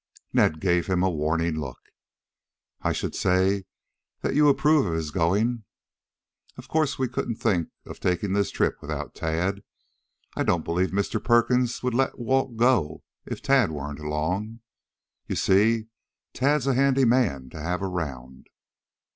Ned 0.33 0.59
gave 0.59 0.87
him 0.87 1.03
a 1.03 1.11
warning 1.11 1.59
look. 1.59 1.77
"I 2.81 2.91
should 2.91 3.13
say 3.13 3.65
that 4.21 4.33
you 4.33 4.49
approve 4.49 4.87
of 4.87 4.95
his 4.95 5.11
going. 5.11 5.63
Of 6.57 6.67
course 6.67 6.97
we 6.97 7.07
couldn't 7.07 7.35
think 7.35 7.69
of 7.85 7.99
taking 7.99 8.33
this 8.33 8.49
trip 8.49 8.81
without 8.81 9.13
Tad. 9.13 9.61
I 10.35 10.41
don't 10.41 10.65
believe 10.65 10.89
Mr. 10.89 11.23
Perkins 11.23 11.83
would 11.83 11.93
let 11.93 12.17
Walt 12.17 12.57
go 12.57 13.03
if 13.27 13.43
Tad 13.43 13.69
weren't 13.69 13.99
along. 13.99 14.61
You 15.27 15.35
see, 15.35 15.89
Tad's 16.33 16.65
a 16.65 16.73
handy 16.73 17.05
man 17.05 17.51
to 17.51 17.59
have 17.61 17.83
around. 17.83 18.47